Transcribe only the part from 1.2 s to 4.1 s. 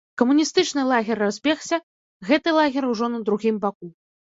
разбегся, гэты лагер ужо на другім баку.